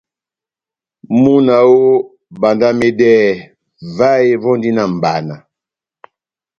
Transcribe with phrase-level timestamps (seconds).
[1.21, 2.03] Múna oooh,
[2.39, 3.27] bandamedɛhɛ,
[3.97, 5.35] vahe vondi na mʼbana.